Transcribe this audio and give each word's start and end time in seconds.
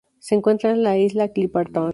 Se 0.17 0.33
encuentra 0.33 0.71
en 0.71 0.81
la 0.81 0.97
isla 0.97 1.27
Clipperton. 1.27 1.89